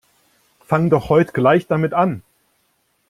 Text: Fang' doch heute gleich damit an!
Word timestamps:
Fang' 0.65 0.89
doch 0.89 1.09
heute 1.09 1.31
gleich 1.31 1.67
damit 1.67 1.93
an! 1.93 2.23